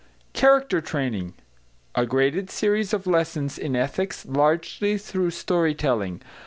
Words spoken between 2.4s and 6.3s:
Series of Lessons in Ethics, largely through Story telling.